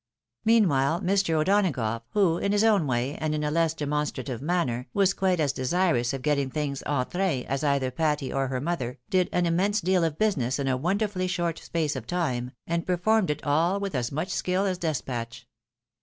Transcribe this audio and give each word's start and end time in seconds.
Meanwhile 0.43 1.01
Mr. 1.01 1.35
O'Donagough, 1.39 2.01
who, 2.13 2.39
in 2.39 2.53
his 2.53 2.63
own 2.63 2.87
"(ray, 2.87 3.13
and 3.21 3.35
in 3.35 3.43
a 3.43 3.51
less 3.51 3.75
demonstrative 3.75 4.41
manner, 4.41 4.87
was 4.95 5.13
quite 5.13 5.39
as 5.39 5.53
desirous 5.53 6.11
of 6.11 6.23
getting 6.23 6.49
things 6.49 6.81
en 6.87 7.05
train 7.05 7.45
as 7.45 7.63
either 7.63 7.91
Patty 7.91 8.33
or 8.33 8.47
her 8.47 8.59
mother, 8.59 8.97
did 9.11 9.29
an 9.31 9.45
immense 9.45 9.79
deal 9.79 10.03
of 10.03 10.17
business 10.17 10.57
in 10.57 10.67
a 10.67 10.75
wonderfully 10.75 11.27
short 11.27 11.59
space 11.59 11.95
of 11.95 12.07
time, 12.07 12.49
and 12.65 12.87
per 12.87 12.97
formed 12.97 13.29
it 13.29 13.43
all 13.43 13.79
with 13.79 13.93
as 13.93 14.11
much 14.11 14.29
skill 14.31 14.65
as 14.65 14.79
despatch. 14.79 15.47